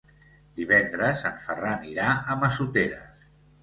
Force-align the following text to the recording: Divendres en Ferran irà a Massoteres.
Divendres 0.59 1.23
en 1.33 1.39
Ferran 1.45 1.87
irà 1.93 2.11
a 2.37 2.43
Massoteres. 2.43 3.27